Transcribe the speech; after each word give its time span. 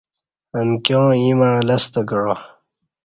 امکیاں 0.59 1.09
ییں 1.21 1.35
مع 1.39 1.51
لستہ 1.67 2.01
کعا 2.09 2.33